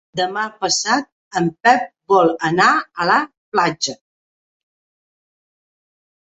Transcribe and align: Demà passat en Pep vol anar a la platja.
Demà 0.19 0.43
passat 0.61 1.07
en 1.41 1.49
Pep 1.67 1.85
vol 2.15 2.33
anar 2.49 2.71
a 3.05 3.09
la 3.11 3.19
platja. 3.59 3.97